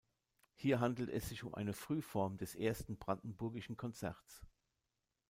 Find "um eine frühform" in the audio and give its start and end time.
1.43-2.35